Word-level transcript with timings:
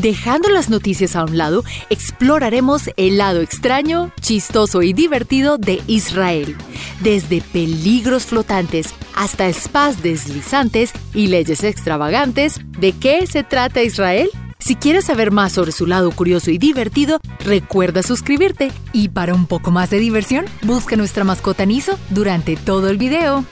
Dejando 0.00 0.48
las 0.48 0.70
noticias 0.70 1.14
a 1.14 1.24
un 1.24 1.36
lado, 1.36 1.62
exploraremos 1.90 2.88
el 2.96 3.18
lado 3.18 3.42
extraño, 3.42 4.10
chistoso 4.22 4.80
y 4.80 4.94
divertido 4.94 5.58
de 5.58 5.82
Israel. 5.88 6.56
Desde 7.00 7.42
peligros 7.42 8.24
flotantes 8.24 8.94
hasta 9.14 9.52
spas 9.52 10.02
deslizantes 10.02 10.92
y 11.12 11.26
leyes 11.26 11.64
extravagantes, 11.64 12.60
¿de 12.78 12.92
qué 12.92 13.26
se 13.26 13.42
trata 13.42 13.82
Israel? 13.82 14.30
Si 14.58 14.74
quieres 14.74 15.04
saber 15.04 15.32
más 15.32 15.52
sobre 15.52 15.72
su 15.72 15.86
lado 15.86 16.10
curioso 16.12 16.50
y 16.50 16.56
divertido, 16.56 17.20
recuerda 17.44 18.02
suscribirte 18.02 18.72
y 18.94 19.10
para 19.10 19.34
un 19.34 19.44
poco 19.44 19.70
más 19.70 19.90
de 19.90 19.98
diversión, 19.98 20.46
busca 20.62 20.96
nuestra 20.96 21.24
mascota 21.24 21.66
Niso 21.66 21.98
durante 22.08 22.56
todo 22.56 22.88
el 22.88 22.96
video. 22.96 23.44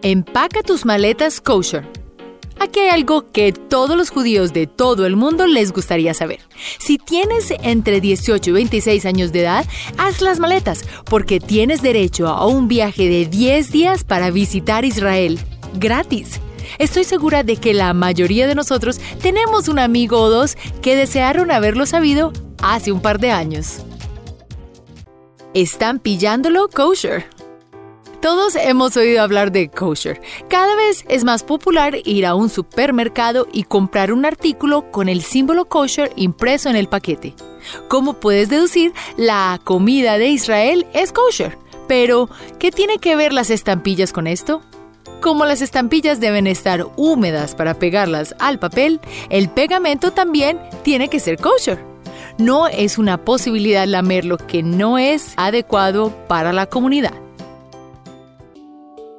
Empaca 0.00 0.62
tus 0.62 0.86
maletas 0.86 1.42
kosher 1.42 1.93
Aquí 2.64 2.80
hay 2.80 2.88
algo 2.88 3.30
que 3.30 3.52
todos 3.52 3.94
los 3.94 4.08
judíos 4.08 4.54
de 4.54 4.66
todo 4.66 5.04
el 5.04 5.16
mundo 5.16 5.46
les 5.46 5.70
gustaría 5.70 6.14
saber. 6.14 6.40
Si 6.78 6.96
tienes 6.96 7.52
entre 7.62 8.00
18 8.00 8.48
y 8.48 8.52
26 8.54 9.04
años 9.04 9.32
de 9.32 9.42
edad, 9.42 9.66
haz 9.98 10.22
las 10.22 10.38
maletas, 10.38 10.82
porque 11.04 11.40
tienes 11.40 11.82
derecho 11.82 12.26
a 12.26 12.46
un 12.46 12.66
viaje 12.66 13.06
de 13.06 13.26
10 13.26 13.70
días 13.70 14.02
para 14.02 14.30
visitar 14.30 14.86
Israel, 14.86 15.38
gratis. 15.74 16.40
Estoy 16.78 17.04
segura 17.04 17.42
de 17.42 17.58
que 17.58 17.74
la 17.74 17.92
mayoría 17.92 18.46
de 18.46 18.54
nosotros 18.54 18.98
tenemos 19.20 19.68
un 19.68 19.78
amigo 19.78 20.18
o 20.18 20.30
dos 20.30 20.56
que 20.80 20.96
desearon 20.96 21.50
haberlo 21.50 21.84
sabido 21.84 22.32
hace 22.62 22.92
un 22.92 23.02
par 23.02 23.18
de 23.20 23.30
años. 23.30 23.80
Están 25.52 25.98
pillándolo 25.98 26.68
kosher. 26.68 27.26
Todos 28.24 28.56
hemos 28.56 28.96
oído 28.96 29.20
hablar 29.20 29.52
de 29.52 29.68
kosher. 29.68 30.18
Cada 30.48 30.74
vez 30.76 31.04
es 31.08 31.24
más 31.24 31.42
popular 31.42 31.98
ir 32.06 32.24
a 32.24 32.34
un 32.34 32.48
supermercado 32.48 33.46
y 33.52 33.64
comprar 33.64 34.14
un 34.14 34.24
artículo 34.24 34.90
con 34.90 35.10
el 35.10 35.20
símbolo 35.20 35.66
kosher 35.66 36.10
impreso 36.16 36.70
en 36.70 36.76
el 36.76 36.88
paquete. 36.88 37.34
Como 37.86 38.14
puedes 38.14 38.48
deducir, 38.48 38.94
la 39.18 39.60
comida 39.62 40.16
de 40.16 40.28
Israel 40.28 40.86
es 40.94 41.12
kosher. 41.12 41.58
Pero, 41.86 42.30
¿qué 42.58 42.70
tiene 42.70 42.96
que 42.96 43.14
ver 43.14 43.34
las 43.34 43.50
estampillas 43.50 44.10
con 44.10 44.26
esto? 44.26 44.62
Como 45.20 45.44
las 45.44 45.60
estampillas 45.60 46.18
deben 46.18 46.46
estar 46.46 46.86
húmedas 46.96 47.54
para 47.54 47.74
pegarlas 47.74 48.34
al 48.38 48.58
papel, 48.58 49.02
el 49.28 49.50
pegamento 49.50 50.12
también 50.12 50.58
tiene 50.82 51.08
que 51.08 51.20
ser 51.20 51.36
kosher. 51.36 51.84
No 52.38 52.68
es 52.68 52.96
una 52.96 53.22
posibilidad 53.22 53.86
lamer 53.86 54.24
lo 54.24 54.38
que 54.38 54.62
no 54.62 54.96
es 54.96 55.34
adecuado 55.36 56.10
para 56.26 56.54
la 56.54 56.64
comunidad. 56.64 57.23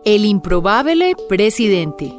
El 0.06 0.24
improbable 0.24 1.16
presidente. 1.28 2.14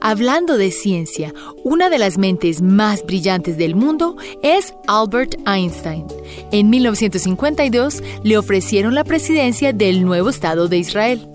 Hablando 0.00 0.56
de 0.56 0.70
ciencia, 0.70 1.34
una 1.64 1.90
de 1.90 1.98
las 1.98 2.16
mentes 2.16 2.62
más 2.62 3.04
brillantes 3.04 3.58
del 3.58 3.74
mundo 3.74 4.16
es 4.44 4.72
Albert 4.86 5.34
Einstein. 5.44 6.06
En 6.52 6.70
1952 6.70 8.04
le 8.22 8.38
ofrecieron 8.38 8.94
la 8.94 9.02
presidencia 9.02 9.72
del 9.72 10.04
nuevo 10.04 10.30
Estado 10.30 10.68
de 10.68 10.78
Israel. 10.78 11.28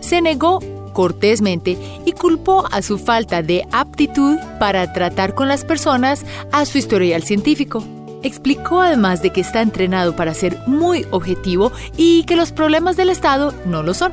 Se 0.00 0.20
negó 0.20 0.58
cortésmente 0.92 1.78
y 2.04 2.10
culpó 2.10 2.64
a 2.72 2.82
su 2.82 2.98
falta 2.98 3.40
de 3.44 3.68
aptitud 3.70 4.38
para 4.58 4.92
tratar 4.92 5.36
con 5.36 5.46
las 5.46 5.64
personas 5.64 6.26
a 6.50 6.64
su 6.66 6.78
historial 6.78 7.22
científico. 7.22 7.84
Explicó 8.24 8.80
además 8.80 9.22
de 9.22 9.30
que 9.30 9.42
está 9.42 9.62
entrenado 9.62 10.16
para 10.16 10.34
ser 10.34 10.58
muy 10.66 11.06
objetivo 11.12 11.70
y 11.96 12.24
que 12.24 12.34
los 12.34 12.50
problemas 12.50 12.96
del 12.96 13.10
Estado 13.10 13.54
no 13.64 13.84
lo 13.84 13.94
son. 13.94 14.12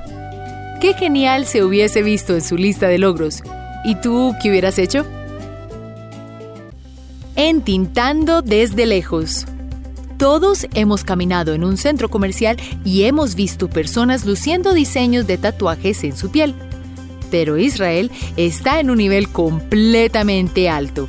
Qué 0.83 0.93
genial 0.93 1.45
se 1.45 1.63
hubiese 1.63 2.01
visto 2.03 2.33
en 2.33 2.41
su 2.41 2.57
lista 2.57 2.89
de 2.89 2.97
logros. 2.97 3.41
¿Y 3.85 3.95
tú 3.95 4.35
qué 4.41 4.49
hubieras 4.49 4.77
hecho? 4.77 5.05
Entintando 7.37 8.41
desde 8.41 8.85
lejos. 8.85 9.45
Todos 10.17 10.67
hemos 10.73 11.05
caminado 11.05 11.53
en 11.53 11.63
un 11.63 11.77
centro 11.77 12.09
comercial 12.09 12.57
y 12.83 13.03
hemos 13.03 13.35
visto 13.35 13.69
personas 13.69 14.25
luciendo 14.25 14.73
diseños 14.73 15.25
de 15.25 15.37
tatuajes 15.37 16.03
en 16.03 16.17
su 16.17 16.31
piel. 16.31 16.53
Pero 17.31 17.57
Israel 17.57 18.11
está 18.35 18.81
en 18.81 18.89
un 18.89 18.97
nivel 18.97 19.29
completamente 19.29 20.67
alto 20.67 21.07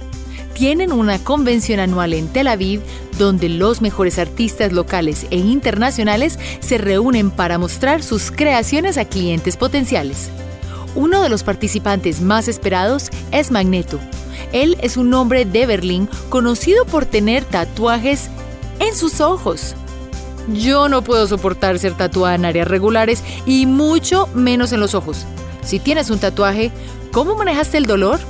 tienen 0.55 0.93
una 0.93 1.19
convención 1.19 1.81
anual 1.81 2.15
en 2.15 2.29
Tel 2.29 2.47
Aviv 2.47 2.81
donde 3.19 3.49
los 3.49 3.81
mejores 3.81 4.19
artistas 4.19 4.73
locales 4.73 5.27
e 5.31 5.37
internacionales 5.37 6.39
se 6.61 6.79
reúnen 6.79 7.31
para 7.31 7.59
mostrar 7.59 8.03
sus 8.03 8.31
creaciones 8.31 8.97
a 8.97 9.05
clientes 9.05 9.57
potenciales. 9.57 10.31
Uno 10.95 11.23
de 11.23 11.29
los 11.29 11.43
participantes 11.43 12.21
más 12.21 12.49
esperados 12.49 13.11
es 13.33 13.51
Magneto. 13.51 13.99
Él 14.53 14.77
es 14.81 14.97
un 14.97 15.13
hombre 15.15 15.45
de 15.45 15.67
Berlín 15.67 16.09
conocido 16.29 16.85
por 16.85 17.05
tener 17.05 17.45
tatuajes 17.45 18.31
en 18.79 18.95
sus 18.95 19.21
ojos. 19.21 19.75
Yo 20.53 20.89
no 20.89 21.03
puedo 21.03 21.27
soportar 21.27 21.79
ser 21.79 21.97
tatuada 21.97 22.35
en 22.37 22.45
áreas 22.45 22.69
regulares 22.69 23.25
y 23.47 23.67
mucho 23.67 24.29
menos 24.35 24.73
en 24.73 24.81
los 24.81 24.95
ojos. 24.95 25.25
Si 25.65 25.81
tienes 25.81 26.11
un 26.11 26.19
tatuaje, 26.19 26.71
¿cómo 27.13 27.35
manejaste 27.35 27.79
el 27.79 27.87
dolor? 27.87 28.21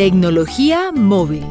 Tecnología 0.00 0.92
móvil. 0.92 1.44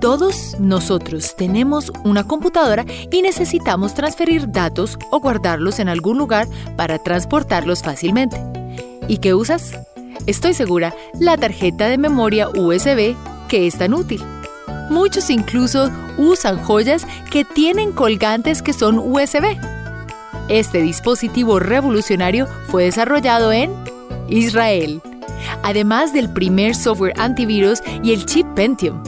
Todos 0.00 0.58
nosotros 0.58 1.36
tenemos 1.36 1.92
una 2.02 2.24
computadora 2.24 2.84
y 3.12 3.22
necesitamos 3.22 3.94
transferir 3.94 4.50
datos 4.50 4.98
o 5.12 5.20
guardarlos 5.20 5.78
en 5.78 5.88
algún 5.88 6.18
lugar 6.18 6.48
para 6.76 6.98
transportarlos 6.98 7.84
fácilmente. 7.84 8.42
¿Y 9.06 9.18
qué 9.18 9.34
usas? 9.34 9.78
Estoy 10.26 10.52
segura, 10.54 10.92
la 11.20 11.36
tarjeta 11.36 11.86
de 11.86 11.96
memoria 11.96 12.48
USB 12.48 13.14
que 13.46 13.68
es 13.68 13.78
tan 13.78 13.94
útil. 13.94 14.20
Muchos 14.90 15.30
incluso 15.30 15.92
usan 16.18 16.60
joyas 16.64 17.06
que 17.30 17.44
tienen 17.44 17.92
colgantes 17.92 18.62
que 18.62 18.72
son 18.72 18.98
USB. 18.98 19.56
Este 20.48 20.82
dispositivo 20.82 21.60
revolucionario 21.60 22.48
fue 22.66 22.86
desarrollado 22.86 23.52
en 23.52 23.70
Israel 24.28 25.00
además 25.62 26.12
del 26.12 26.32
primer 26.32 26.74
software 26.74 27.14
antivirus 27.18 27.82
y 28.02 28.12
el 28.12 28.26
chip 28.26 28.46
Pentium. 28.54 29.02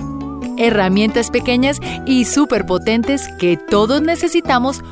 Herramientas 0.58 1.30
pequeñas 1.30 1.80
y 2.06 2.24
súper 2.24 2.66
potentes 2.66 3.28
que 3.38 3.56
todos 3.56 4.02
necesitamos 4.02 4.82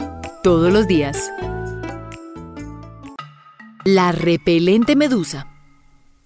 todos 0.42 0.72
los 0.72 0.86
días. 0.86 1.30
La 3.84 4.12
repelente 4.12 4.96
medusa. 4.96 5.46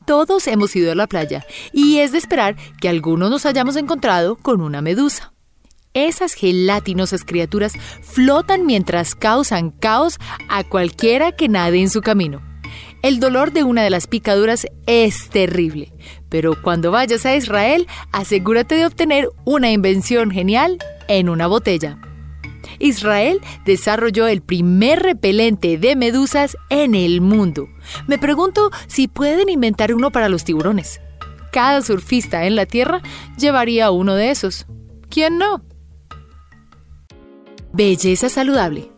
Todos 0.06 0.46
hemos 0.48 0.74
ido 0.76 0.92
a 0.92 0.94
la 0.94 1.06
playa 1.06 1.44
y 1.72 1.98
es 1.98 2.12
de 2.12 2.18
esperar 2.18 2.56
que 2.80 2.88
algunos 2.88 3.30
nos 3.30 3.46
hayamos 3.46 3.76
encontrado 3.76 4.36
con 4.36 4.60
una 4.60 4.82
medusa. 4.82 5.32
Esas 5.94 6.34
gelatinosas 6.34 7.24
criaturas 7.24 7.74
flotan 8.02 8.66
mientras 8.66 9.14
causan 9.14 9.70
caos 9.70 10.18
a 10.50 10.64
cualquiera 10.64 11.32
que 11.32 11.48
nade 11.48 11.80
en 11.80 11.88
su 11.88 12.02
camino. 12.02 12.53
El 13.04 13.20
dolor 13.20 13.52
de 13.52 13.64
una 13.64 13.82
de 13.82 13.90
las 13.90 14.06
picaduras 14.06 14.66
es 14.86 15.28
terrible, 15.28 15.92
pero 16.30 16.62
cuando 16.62 16.90
vayas 16.90 17.26
a 17.26 17.36
Israel, 17.36 17.86
asegúrate 18.12 18.76
de 18.76 18.86
obtener 18.86 19.28
una 19.44 19.70
invención 19.70 20.30
genial 20.30 20.78
en 21.06 21.28
una 21.28 21.46
botella. 21.46 21.98
Israel 22.78 23.42
desarrolló 23.66 24.26
el 24.26 24.40
primer 24.40 25.02
repelente 25.02 25.76
de 25.76 25.96
medusas 25.96 26.56
en 26.70 26.94
el 26.94 27.20
mundo. 27.20 27.68
Me 28.06 28.16
pregunto 28.16 28.70
si 28.86 29.06
pueden 29.06 29.50
inventar 29.50 29.92
uno 29.92 30.10
para 30.10 30.30
los 30.30 30.44
tiburones. 30.44 31.02
Cada 31.52 31.82
surfista 31.82 32.46
en 32.46 32.56
la 32.56 32.64
Tierra 32.64 33.02
llevaría 33.36 33.90
uno 33.90 34.14
de 34.14 34.30
esos. 34.30 34.66
¿Quién 35.10 35.36
no? 35.36 35.62
Belleza 37.70 38.30
saludable. 38.30 38.93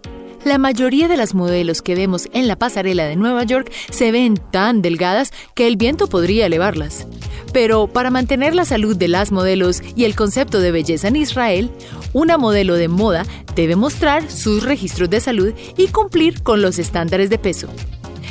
La 0.46 0.58
mayoría 0.58 1.08
de 1.08 1.16
las 1.16 1.34
modelos 1.34 1.82
que 1.82 1.96
vemos 1.96 2.28
en 2.32 2.46
la 2.46 2.54
pasarela 2.54 3.04
de 3.04 3.16
Nueva 3.16 3.42
York 3.42 3.68
se 3.90 4.12
ven 4.12 4.36
tan 4.36 4.80
delgadas 4.80 5.32
que 5.56 5.66
el 5.66 5.76
viento 5.76 6.06
podría 6.06 6.46
elevarlas. 6.46 7.08
Pero 7.52 7.88
para 7.88 8.12
mantener 8.12 8.54
la 8.54 8.64
salud 8.64 8.96
de 8.96 9.08
las 9.08 9.32
modelos 9.32 9.82
y 9.96 10.04
el 10.04 10.14
concepto 10.14 10.60
de 10.60 10.70
belleza 10.70 11.08
en 11.08 11.16
Israel, 11.16 11.72
una 12.12 12.38
modelo 12.38 12.76
de 12.76 12.86
moda 12.86 13.26
debe 13.56 13.74
mostrar 13.74 14.30
sus 14.30 14.62
registros 14.62 15.10
de 15.10 15.18
salud 15.18 15.52
y 15.76 15.88
cumplir 15.88 16.40
con 16.44 16.62
los 16.62 16.78
estándares 16.78 17.28
de 17.28 17.38
peso. 17.38 17.66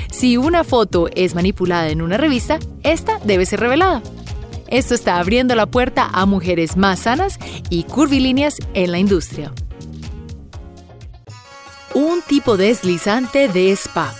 Si 0.09 0.37
una 0.37 0.63
foto 0.63 1.09
es 1.15 1.35
manipulada 1.35 1.89
en 1.89 2.01
una 2.01 2.15
revista, 2.15 2.59
esta 2.83 3.19
debe 3.25 3.45
ser 3.45 3.59
revelada. 3.59 4.01
Esto 4.69 4.95
está 4.95 5.19
abriendo 5.19 5.53
la 5.53 5.65
puerta 5.65 6.09
a 6.13 6.25
mujeres 6.25 6.77
más 6.77 6.99
sanas 6.99 7.39
y 7.69 7.83
curvilíneas 7.83 8.59
en 8.73 8.93
la 8.93 8.99
industria 8.99 9.51
un 11.95 12.21
tipo 12.21 12.57
deslizante 12.57 13.47
de 13.47 13.71
spa. 13.71 14.13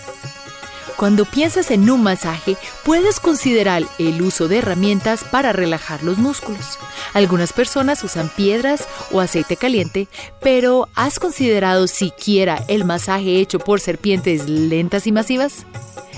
Cuando 0.96 1.26
piensas 1.26 1.72
en 1.72 1.90
un 1.90 2.02
masaje, 2.02 2.56
puedes 2.86 3.20
considerar 3.20 3.84
el 4.00 4.22
uso 4.22 4.48
de 4.48 4.60
herramientas 4.60 5.26
para 5.26 5.52
relajar 5.52 6.02
los 6.02 6.18
músculos. 6.18 6.80
Algunas 7.14 7.52
personas 7.52 8.02
usan 8.06 8.30
piedras 8.30 8.88
o 9.12 9.20
aceite 9.20 9.58
caliente, 9.58 10.08
pero 10.42 10.88
¿has 10.96 11.20
considerado 11.20 11.88
siquiera 11.88 12.64
el 12.70 12.86
masaje 12.86 13.42
hecho 13.42 13.60
por 13.60 13.82
serpientes 13.82 14.48
lentas 14.48 15.06
y 15.06 15.12
masivas? 15.12 15.66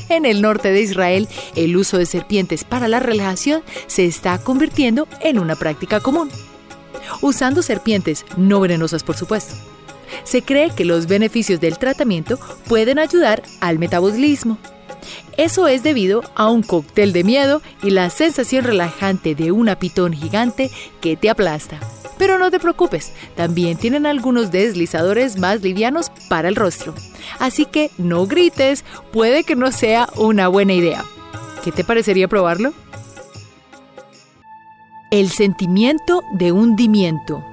En 0.09 0.27
el 0.27 0.43
norte 0.43 0.71
de 0.71 0.81
Israel, 0.81 1.27
el 1.55 1.75
uso 1.75 1.97
de 1.97 2.05
serpientes 2.05 2.63
para 2.65 2.87
la 2.87 2.99
relajación 2.99 3.63
se 3.87 4.05
está 4.05 4.37
convirtiendo 4.37 5.07
en 5.21 5.39
una 5.39 5.55
práctica 5.55 6.01
común. 6.01 6.29
Usando 7.21 7.63
serpientes 7.63 8.27
no 8.37 8.59
venenosas, 8.59 9.03
por 9.03 9.17
supuesto. 9.17 9.55
Se 10.27 10.41
cree 10.41 10.71
que 10.71 10.83
los 10.83 11.07
beneficios 11.07 11.61
del 11.61 11.77
tratamiento 11.77 12.37
pueden 12.67 12.99
ayudar 12.99 13.43
al 13.61 13.79
metabolismo. 13.79 14.57
Eso 15.37 15.69
es 15.69 15.83
debido 15.83 16.21
a 16.35 16.49
un 16.49 16.63
cóctel 16.63 17.13
de 17.13 17.23
miedo 17.23 17.61
y 17.81 17.91
la 17.91 18.09
sensación 18.09 18.65
relajante 18.65 19.35
de 19.35 19.53
una 19.53 19.79
pitón 19.79 20.11
gigante 20.11 20.69
que 20.99 21.15
te 21.15 21.29
aplasta. 21.29 21.79
Pero 22.17 22.39
no 22.39 22.51
te 22.51 22.59
preocupes, 22.59 23.13
también 23.37 23.77
tienen 23.77 24.05
algunos 24.05 24.51
deslizadores 24.51 25.39
más 25.39 25.61
livianos 25.61 26.11
para 26.27 26.49
el 26.49 26.57
rostro. 26.57 26.93
Así 27.39 27.63
que 27.63 27.89
no 27.97 28.27
grites, 28.27 28.83
puede 29.13 29.45
que 29.45 29.55
no 29.55 29.71
sea 29.71 30.09
una 30.17 30.49
buena 30.49 30.73
idea. 30.73 31.05
¿Qué 31.63 31.71
te 31.71 31.85
parecería 31.85 32.27
probarlo? 32.27 32.73
El 35.09 35.29
sentimiento 35.29 36.21
de 36.33 36.51
hundimiento. 36.51 37.45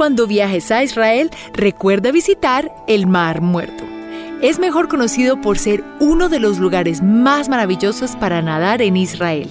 Cuando 0.00 0.26
viajes 0.26 0.70
a 0.70 0.82
Israel, 0.82 1.28
recuerda 1.52 2.10
visitar 2.10 2.72
el 2.86 3.06
Mar 3.06 3.42
Muerto. 3.42 3.84
Es 4.40 4.58
mejor 4.58 4.88
conocido 4.88 5.42
por 5.42 5.58
ser 5.58 5.84
uno 6.00 6.30
de 6.30 6.40
los 6.40 6.58
lugares 6.58 7.02
más 7.02 7.50
maravillosos 7.50 8.16
para 8.16 8.40
nadar 8.40 8.80
en 8.80 8.96
Israel. 8.96 9.50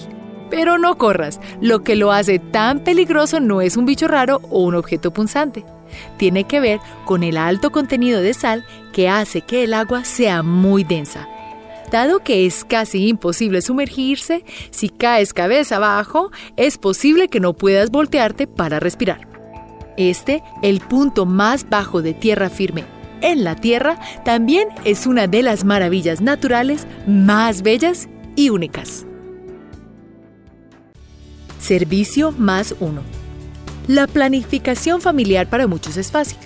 Pero 0.50 0.76
no 0.76 0.98
corras, 0.98 1.38
lo 1.60 1.84
que 1.84 1.94
lo 1.94 2.10
hace 2.10 2.40
tan 2.40 2.80
peligroso 2.80 3.38
no 3.38 3.60
es 3.60 3.76
un 3.76 3.86
bicho 3.86 4.08
raro 4.08 4.40
o 4.50 4.64
un 4.64 4.74
objeto 4.74 5.12
punzante. 5.12 5.64
Tiene 6.16 6.42
que 6.42 6.58
ver 6.58 6.80
con 7.04 7.22
el 7.22 7.36
alto 7.36 7.70
contenido 7.70 8.20
de 8.20 8.34
sal 8.34 8.66
que 8.92 9.08
hace 9.08 9.42
que 9.42 9.62
el 9.62 9.72
agua 9.72 10.02
sea 10.04 10.42
muy 10.42 10.82
densa. 10.82 11.28
Dado 11.92 12.24
que 12.24 12.44
es 12.44 12.64
casi 12.64 13.06
imposible 13.06 13.62
sumergirse, 13.62 14.44
si 14.72 14.88
caes 14.88 15.32
cabeza 15.32 15.76
abajo, 15.76 16.32
es 16.56 16.76
posible 16.76 17.28
que 17.28 17.38
no 17.38 17.52
puedas 17.52 17.92
voltearte 17.92 18.48
para 18.48 18.80
respirar. 18.80 19.29
Este, 20.00 20.42
el 20.62 20.80
punto 20.80 21.26
más 21.26 21.68
bajo 21.68 22.00
de 22.00 22.14
tierra 22.14 22.48
firme 22.48 22.86
en 23.20 23.44
la 23.44 23.54
Tierra, 23.54 23.98
también 24.24 24.68
es 24.86 25.06
una 25.06 25.26
de 25.26 25.42
las 25.42 25.62
maravillas 25.64 26.22
naturales 26.22 26.86
más 27.06 27.60
bellas 27.60 28.08
y 28.34 28.48
únicas. 28.48 29.04
Servicio 31.58 32.32
más 32.32 32.74
uno. 32.80 33.02
La 33.88 34.06
planificación 34.06 35.02
familiar 35.02 35.50
para 35.50 35.66
muchos 35.66 35.98
es 35.98 36.10
fácil, 36.10 36.38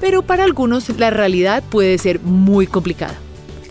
pero 0.00 0.22
para 0.22 0.44
algunos 0.44 0.88
la 0.96 1.10
realidad 1.10 1.64
puede 1.68 1.98
ser 1.98 2.20
muy 2.20 2.68
complicada. 2.68 3.16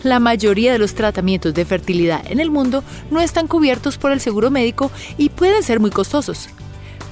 La 0.03 0.19
mayoría 0.19 0.73
de 0.73 0.77
los 0.77 0.93
tratamientos 0.93 1.53
de 1.53 1.63
fertilidad 1.63 2.29
en 2.29 2.41
el 2.41 2.51
mundo 2.51 2.83
no 3.09 3.21
están 3.21 3.47
cubiertos 3.47 3.97
por 3.97 4.11
el 4.11 4.19
seguro 4.19 4.51
médico 4.51 4.91
y 5.17 5.29
pueden 5.29 5.63
ser 5.63 5.79
muy 5.79 5.89
costosos. 5.89 6.49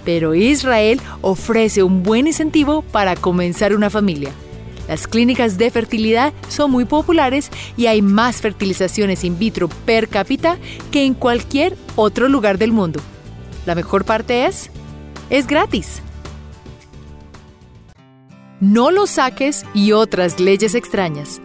Pero 0.04 0.36
Israel 0.36 1.02
ofrece 1.22 1.84
un 1.84 2.04
buen 2.04 2.28
incentivo 2.28 2.82
para 2.82 3.16
comenzar 3.16 3.76
una 3.76 3.90
familia. 3.90 4.32
Las 4.88 5.08
clínicas 5.08 5.58
de 5.58 5.72
fertilidad 5.72 6.34
son 6.50 6.72
muy 6.72 6.86
populares 6.86 7.50
y 7.78 7.86
hay 7.88 8.02
más 8.02 8.42
fertilizaciones 8.42 9.24
in 9.24 9.40
vitro 9.40 9.70
per 9.86 10.10
cápita 10.10 10.58
que 10.92 11.06
en 11.06 11.14
cualquier 11.14 11.78
otro 11.96 12.28
lugar 12.28 12.58
del 12.58 12.74
mundo. 12.74 13.00
La 13.66 13.76
mejor 13.76 14.04
parte 14.04 14.46
es, 14.46 14.70
es 15.30 15.48
gratis. 15.48 16.02
No 18.60 18.92
lo 18.92 19.08
saques 19.08 19.66
y 19.74 19.94
otras 19.94 20.40
leyes 20.40 20.76
extrañas. 20.76 21.42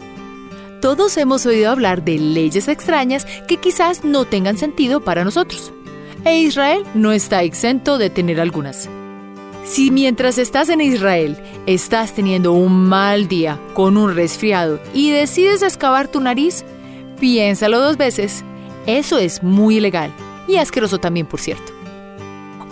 Todos 0.81 1.17
hemos 1.17 1.47
oído 1.47 1.71
hablar 1.71 2.05
de 2.05 2.19
leyes 2.19 2.69
extrañas 2.69 3.27
que 3.49 3.57
quizás 3.57 4.05
no 4.05 4.25
tengan 4.25 4.57
sentido 4.57 5.01
para 5.01 5.25
nosotros. 5.25 5.73
E 6.25 6.41
Israel 6.41 6.85
no 6.95 7.13
está 7.13 7.43
exento 7.43 7.99
de 7.99 8.11
tener 8.11 8.41
algunas. 8.41 8.89
Si 9.65 9.91
mientras 9.91 10.39
estás 10.39 10.69
en 10.69 10.81
Israel 10.81 11.37
estás 11.67 12.15
teniendo 12.15 12.53
un 12.53 12.89
mal 12.89 13.29
día 13.29 13.61
con 13.75 13.97
un 13.97 14.15
resfriado 14.15 14.81
y 14.95 15.11
decides 15.11 15.63
excavar 15.63 16.09
tu 16.09 16.21
nariz, 16.21 16.65
piénsalo 17.21 17.81
dos 17.81 17.97
veces. 17.97 18.45
Eso 18.87 19.19
es 19.19 19.43
muy 19.43 19.77
ilegal 19.77 20.11
y 20.49 20.57
asqueroso 20.57 20.99
también, 20.99 21.27
por 21.27 21.41
cierto. 21.41 21.73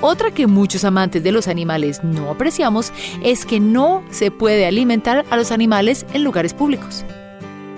Otra 0.01 0.31
que 0.31 0.47
muchos 0.47 0.85
amantes 0.85 1.23
de 1.23 1.33
los 1.33 1.49
animales 1.49 2.03
no 2.03 2.31
apreciamos 2.31 2.93
es 3.23 3.47
que 3.47 3.61
no 3.61 4.03
se 4.11 4.31
puede 4.31 4.67
alimentar 4.67 5.25
a 5.31 5.37
los 5.37 5.53
animales 5.53 6.05
en 6.13 6.25
lugares 6.25 6.53
públicos. 6.53 7.05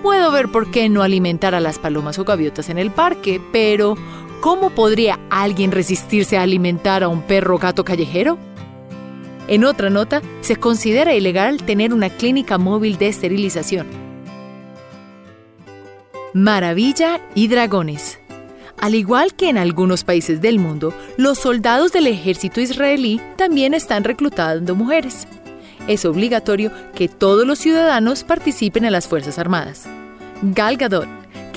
Puedo 0.03 0.31
ver 0.31 0.49
por 0.49 0.71
qué 0.71 0.88
no 0.88 1.03
alimentar 1.03 1.55
a 1.55 1.61
las 1.61 1.79
palomas 1.79 2.19
o 2.19 2.25
gaviotas 2.25 2.69
en 2.69 2.79
el 2.79 2.93
parque, 2.93 3.41
pero 3.53 3.97
¿cómo 4.40 4.70
podría 4.70 5.19
alguien 5.31 5.73
resistirse 5.73 6.37
a 6.38 6.43
alimentar 6.43 7.02
a 7.02 7.08
un 7.08 7.23
perro 7.23 7.56
o 7.56 7.58
gato 7.58 7.85
callejero? 7.85 8.38
En 9.49 9.64
otra 9.64 9.88
nota, 9.88 10.20
se 10.43 10.56
considera 10.56 11.14
ilegal 11.14 11.62
tener 11.62 11.94
una 11.94 12.11
clínica 12.11 12.58
móvil 12.58 12.99
de 12.99 13.08
esterilización. 13.08 13.87
Maravilla 16.35 17.20
y 17.35 17.49
dragones. 17.49 18.19
Al 18.81 18.94
igual 18.94 19.35
que 19.35 19.49
en 19.49 19.58
algunos 19.58 20.05
países 20.05 20.40
del 20.40 20.58
mundo, 20.58 20.94
los 21.17 21.38
soldados 21.38 21.93
del 21.93 22.06
ejército 22.06 22.61
israelí 22.61 23.20
también 23.37 23.75
están 23.75 24.05
reclutando 24.05 24.75
mujeres. 24.76 25.26
Es 25.88 26.05
obligatorio 26.05 26.70
que 26.94 27.08
todos 27.08 27.46
los 27.46 27.58
ciudadanos 27.58 28.23
participen 28.23 28.85
en 28.85 28.93
las 28.93 29.08
Fuerzas 29.08 29.38
Armadas. 29.38 29.88
Gal 30.43 30.76
Gadot, 30.76 31.08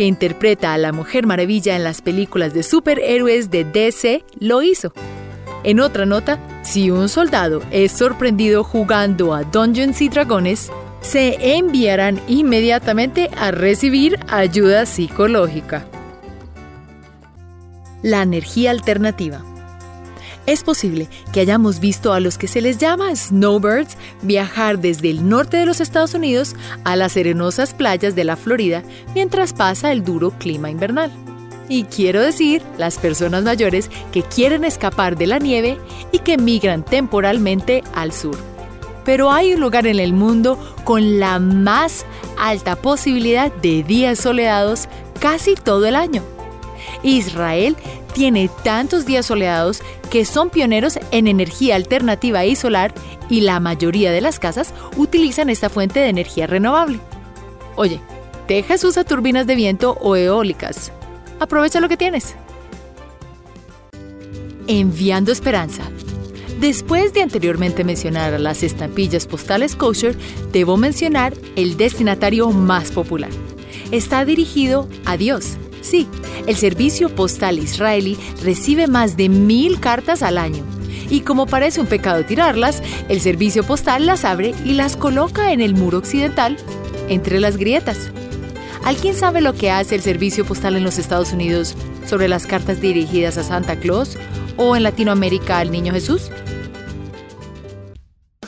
que 0.02 0.08
interpreta 0.08 0.74
a 0.74 0.80
la 0.80 0.94
Mujer 0.94 1.28
Maravilla 1.28 1.76
en 1.76 1.84
las 1.84 2.02
películas 2.02 2.56
de 2.56 2.64
superhéroes 2.64 3.52
de 3.52 3.66
DC, 3.66 4.26
lo 4.40 4.64
hizo. 4.64 4.94
En 5.64 5.80
otra 5.80 6.08
nota, 6.08 6.40
si 6.64 6.90
un 6.90 7.08
soldado 7.08 7.62
es 7.70 7.92
sorprendido 7.92 8.64
jugando 8.64 9.36
a 9.36 9.44
Dungeons 9.44 10.02
y 10.02 10.10
Dragones, 10.10 10.72
se 11.02 11.56
enviarán 11.56 12.20
inmediatamente 12.28 13.30
a 13.38 13.52
recibir 13.52 14.18
ayuda 14.28 14.88
psicológica. 14.88 15.86
La 18.02 18.24
energía 18.24 18.72
alternativa. 18.72 19.44
Es 20.48 20.64
posible 20.64 21.08
que 21.32 21.42
hayamos 21.42 21.80
visto 21.80 22.14
a 22.14 22.20
los 22.20 22.38
que 22.38 22.48
se 22.48 22.62
les 22.62 22.80
llama 22.80 23.16
snowbirds 23.16 23.96
viajar 24.24 24.80
desde 24.80 25.12
el 25.12 25.30
norte 25.30 25.58
de 25.58 25.66
los 25.66 25.80
Estados 25.82 26.16
Unidos 26.16 26.56
a 26.84 26.96
las 26.96 27.12
serenosas 27.12 27.74
playas 27.74 28.16
de 28.16 28.24
la 28.24 28.36
Florida 28.36 28.84
mientras 29.14 29.54
pasa 29.54 29.92
el 29.92 30.04
duro 30.04 30.32
clima 30.32 30.72
invernal. 30.72 31.12
Y 31.70 31.84
quiero 31.84 32.22
decir 32.22 32.64
las 32.78 32.98
personas 32.98 33.44
mayores 33.44 33.90
que 34.12 34.24
quieren 34.24 34.66
escapar 34.66 35.16
de 35.16 35.28
la 35.28 35.38
nieve 35.38 35.78
y 36.12 36.20
que 36.20 36.38
migran 36.38 36.84
temporalmente 36.84 37.84
al 37.94 38.12
sur. 38.12 38.38
Pero 39.06 39.32
hay 39.32 39.54
un 39.54 39.62
lugar 39.62 39.88
en 39.88 40.00
el 40.00 40.12
mundo 40.12 40.58
con 40.84 41.20
la 41.20 41.40
más 41.40 42.06
alta 42.38 42.76
posibilidad 42.76 43.52
de 43.52 43.84
días 43.84 44.20
soleados 44.20 44.88
casi 45.20 45.54
todo 45.54 45.86
el 45.86 45.96
año 45.96 46.24
Israel 47.04 47.76
tiene 48.14 48.50
tantos 48.64 49.06
días 49.06 49.26
soleados 49.26 49.82
que 50.10 50.26
son 50.26 50.50
pioneros 50.50 51.00
en 51.12 51.28
energía 51.28 51.76
alternativa 51.76 52.46
y 52.46 52.56
solar 52.56 52.94
y 53.30 53.42
la 53.42 53.60
mayoría 53.60 54.12
de 54.12 54.22
las 54.22 54.40
casas 54.40 54.74
utilizan 54.98 55.50
esta 55.50 55.70
fuente 55.70 56.00
de 56.00 56.10
energía 56.10 56.48
renovable. 56.48 57.00
Oye, 57.76 58.00
Texas 58.48 58.84
usa 58.84 59.04
turbinas 59.04 59.48
de 59.48 59.56
viento 59.56 59.98
o 60.02 60.16
eólicas. 60.16 60.92
Aprovecha 61.40 61.80
lo 61.80 61.90
que 61.90 61.98
tienes. 61.98 62.36
Enviando 64.68 65.32
esperanza. 65.32 65.84
Después 66.60 67.14
de 67.14 67.24
anteriormente 67.24 67.84
mencionar 67.84 68.40
las 68.40 68.62
estampillas 68.62 69.26
postales 69.26 69.76
kosher, 69.76 70.16
debo 70.52 70.78
mencionar 70.78 71.34
el 71.56 71.78
destinatario 71.78 72.52
más 72.52 72.92
popular. 72.92 73.32
Está 73.92 74.26
dirigido 74.26 74.88
a 75.06 75.18
Dios 75.18 75.58
Sí, 75.82 76.08
el 76.48 76.56
servicio 76.56 77.14
postal 77.14 77.60
israelí 77.60 78.18
recibe 78.44 78.88
más 78.88 79.18
de 79.18 79.30
mil 79.30 79.80
cartas 79.80 80.24
al 80.24 80.38
año. 80.38 80.64
Y 81.10 81.22
como 81.22 81.46
parece 81.46 81.82
un 81.82 81.88
pecado 81.88 82.24
tirarlas, 82.24 82.82
el 83.10 83.20
servicio 83.20 83.64
postal 83.64 84.06
las 84.06 84.24
abre 84.24 84.54
y 84.66 84.74
las 84.74 84.96
coloca 84.96 85.52
en 85.52 85.62
el 85.62 85.76
muro 85.76 85.98
occidental, 85.98 86.58
entre 87.10 87.40
las 87.40 87.58
grietas. 87.58 88.12
¿Alguien 88.84 89.14
sabe 89.14 89.42
lo 89.42 89.54
que 89.54 89.70
hace 89.70 89.96
el 89.96 90.02
servicio 90.02 90.46
postal 90.46 90.76
en 90.76 90.84
los 90.84 90.98
Estados 90.98 91.34
Unidos 91.34 91.76
sobre 92.08 92.28
las 92.28 92.48
cartas 92.48 92.82
dirigidas 92.82 93.38
a 93.38 93.44
Santa 93.44 93.76
Claus 93.80 94.18
o 94.58 94.76
en 94.76 94.84
Latinoamérica 94.84 95.60
al 95.60 95.72
Niño 95.72 95.94
Jesús? 95.94 96.32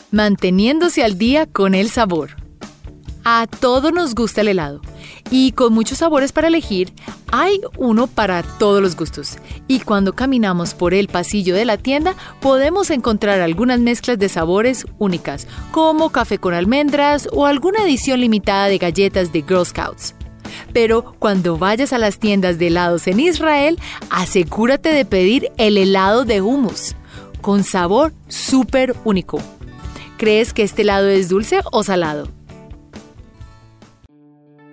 Manteniéndose 0.10 1.04
al 1.04 1.18
día 1.18 1.46
con 1.46 1.76
el 1.76 1.90
sabor. 1.90 2.43
A 3.26 3.48
todos 3.48 3.94
nos 3.94 4.16
gusta 4.16 4.42
el 4.42 4.50
helado 4.50 4.82
y 5.32 5.54
con 5.54 5.74
muchos 5.74 6.00
sabores 6.00 6.34
para 6.34 6.50
elegir, 6.50 6.92
hay 7.32 7.62
uno 7.78 8.08
para 8.08 8.44
todos 8.44 8.82
los 8.82 8.98
gustos. 8.98 9.38
Y 9.68 9.80
cuando 9.80 10.14
caminamos 10.14 10.74
por 10.74 10.94
el 10.94 11.08
pasillo 11.08 11.56
de 11.56 11.64
la 11.64 11.78
tienda, 11.78 12.16
podemos 12.42 12.90
encontrar 12.90 13.40
algunas 13.40 13.80
mezclas 13.80 14.20
de 14.20 14.28
sabores 14.28 14.86
únicas, 15.00 15.48
como 15.72 16.12
café 16.12 16.38
con 16.38 16.54
almendras 16.54 17.30
o 17.32 17.46
alguna 17.46 17.84
edición 17.84 18.20
limitada 18.20 18.68
de 18.68 18.78
galletas 18.78 19.32
de 19.32 19.42
Girl 19.42 19.66
Scouts. 19.66 20.16
Pero 20.74 21.16
cuando 21.18 21.58
vayas 21.58 21.94
a 21.94 22.00
las 22.00 22.20
tiendas 22.20 22.60
de 22.60 22.68
helados 22.68 23.08
en 23.08 23.22
Israel, 23.22 23.80
asegúrate 24.10 24.90
de 24.90 25.06
pedir 25.06 25.50
el 25.58 25.78
helado 25.78 26.26
de 26.26 26.42
hummus, 26.42 26.96
con 27.42 27.64
sabor 27.64 28.12
súper 28.28 28.96
único. 29.06 29.40
¿Crees 30.18 30.54
que 30.54 30.64
este 30.64 30.82
helado 30.82 31.08
es 31.08 31.30
dulce 31.30 31.62
o 31.72 31.84
salado? 31.84 32.28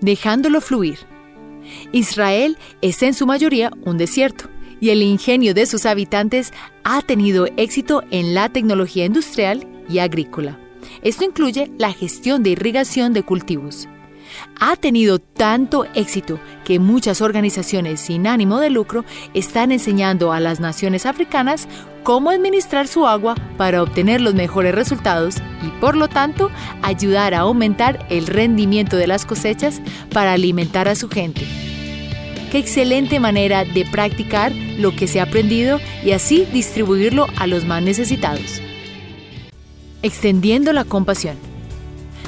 Dejándolo 0.01 0.61
fluir. 0.61 0.99
Israel 1.93 2.59
es 2.81 3.03
en 3.03 3.15
su 3.15 3.27
mayoría 3.27 3.71
un 3.85 3.99
desierto 3.99 4.47
y 4.81 4.91
el 4.91 5.03
ingenio 5.03 5.55
de 5.55 5.67
sus 5.67 5.87
habitantes 5.87 6.53
ha 6.85 7.03
tenido 7.03 7.47
éxito 7.57 8.03
en 8.11 8.35
la 8.35 8.49
tecnología 8.49 9.05
industrial 9.05 9.67
y 9.89 9.99
agrícola. 9.99 10.59
Esto 11.03 11.25
incluye 11.25 11.71
la 11.79 11.93
gestión 11.93 12.43
de 12.43 12.51
irrigación 12.51 13.13
de 13.13 13.23
cultivos. 13.23 13.89
Ha 14.59 14.77
tenido 14.77 15.19
tanto 15.19 15.87
éxito 15.95 16.39
que 16.65 16.79
muchas 16.79 17.21
organizaciones 17.21 18.01
sin 18.01 18.27
ánimo 18.27 18.61
de 18.61 18.71
lucro 18.71 19.05
están 19.35 19.73
enseñando 19.73 20.33
a 20.33 20.41
las 20.41 20.61
naciones 20.61 21.07
africanas 21.07 21.69
cómo 22.03 22.31
administrar 22.31 22.87
su 22.87 23.07
agua 23.07 23.35
para 23.57 23.83
obtener 23.83 24.21
los 24.21 24.35
mejores 24.35 24.75
resultados 24.75 25.37
y 25.67 25.69
por 25.81 25.97
lo 25.97 26.09
tanto 26.09 26.51
ayudar 26.83 27.35
a 27.35 27.41
aumentar 27.41 28.07
el 28.11 28.27
rendimiento 28.27 28.97
de 28.97 29.07
las 29.07 29.27
cosechas 29.27 29.81
para 30.13 30.33
alimentar 30.33 30.89
a 30.89 30.95
su 30.95 31.09
gente. 31.09 31.47
Qué 32.51 32.59
excelente 32.59 33.21
manera 33.21 33.65
de 33.65 33.87
practicar 33.87 34.53
lo 34.53 34.95
que 34.97 35.07
se 35.07 35.21
ha 35.21 35.25
aprendido 35.25 35.79
y 36.05 36.11
así 36.11 36.47
distribuirlo 36.53 37.29
a 37.37 37.47
los 37.47 37.65
más 37.65 37.83
necesitados. 37.83 38.61
Extendiendo 40.03 40.73
la 40.73 40.85
compasión. 40.85 41.50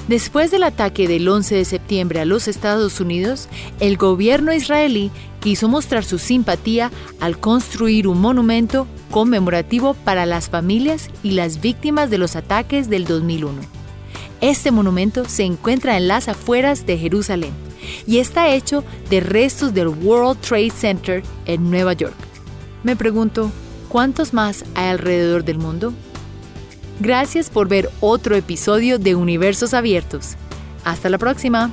Después 0.09 0.51
del 0.51 0.65
ataque 0.65 1.07
del 1.07 1.29
11 1.29 1.55
de 1.55 1.65
septiembre 1.65 2.21
a 2.21 2.25
los 2.25 2.49
Estados 2.49 3.01
Unidos, 3.01 3.49
el 3.79 3.97
gobierno 3.97 4.53
israelí 4.53 5.13
quiso 5.41 5.69
mostrar 5.69 6.05
su 6.05 6.19
simpatía 6.19 6.91
al 7.21 7.39
construir 7.39 8.09
un 8.09 8.21
monumento 8.21 8.87
conmemorativo 9.11 9.95
para 9.95 10.27
las 10.27 10.49
familias 10.49 11.09
y 11.23 11.33
las 11.33 11.61
víctimas 11.61 12.11
de 12.11 12.19
los 12.19 12.35
ataques 12.35 12.89
del 12.89 13.05
2001. 13.05 13.61
Este 14.41 14.73
monumento 14.73 15.25
se 15.29 15.45
encuentra 15.45 15.97
en 15.97 16.09
las 16.09 16.29
afueras 16.29 16.85
de 16.85 16.99
Jerusalén 16.99 17.53
y 18.07 18.19
está 18.19 18.53
hecho 18.53 18.83
de 19.09 19.21
restos 19.21 19.73
del 19.73 19.89
World 19.89 20.41
Trade 20.41 20.71
Center 20.71 21.23
en 21.47 21.71
Nueva 21.71 21.93
York. 21.93 22.17
Me 22.83 22.97
pregunto, 22.97 23.53
¿cuántos 23.89 24.33
más 24.33 24.65
hay 24.75 24.89
alrededor 24.89 25.45
del 25.45 25.59
mundo? 25.59 25.93
Gracias 27.01 27.51
por 27.51 27.69
ver 27.69 27.91
otro 28.01 28.37
episodio 28.37 28.99
de 28.99 29.15
Universos 29.15 29.75
Abiertos. 29.75 30.37
Hasta 30.85 31.09
la 31.09 31.19
próxima. 31.19 31.71